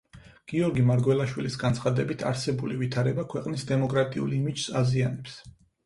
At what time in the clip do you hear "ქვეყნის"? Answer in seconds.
3.37-3.71